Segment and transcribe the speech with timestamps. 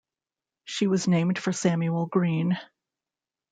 [0.63, 2.57] She was named for Samuel Greene.